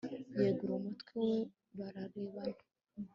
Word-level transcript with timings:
yegura 0.39 0.73
umutwe 0.79 1.11
we 1.27 1.37
bararebana 1.77 2.63